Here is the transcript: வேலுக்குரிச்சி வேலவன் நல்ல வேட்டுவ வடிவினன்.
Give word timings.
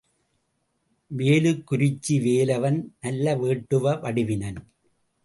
வேலுக்குரிச்சி 1.11 2.15
வேலவன் 2.23 2.79
நல்ல 3.01 3.35
வேட்டுவ 3.35 3.93
வடிவினன். 4.01 4.59